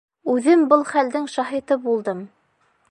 Үҙем 0.35 0.63
был 0.71 0.85
хәлдең 0.93 1.29
шаһиты 1.35 1.81
булдым. 1.87 2.27